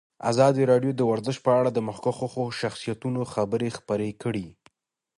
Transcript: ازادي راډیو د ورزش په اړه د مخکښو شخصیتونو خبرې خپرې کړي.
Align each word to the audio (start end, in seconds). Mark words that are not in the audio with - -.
ازادي 0.31 0.63
راډیو 0.71 0.91
د 0.95 1.01
ورزش 1.11 1.37
په 1.45 1.51
اړه 1.59 1.69
د 1.73 1.79
مخکښو 1.87 2.43
شخصیتونو 2.61 3.21
خبرې 3.33 3.69
خپرې 3.77 4.09
کړي. 4.23 4.47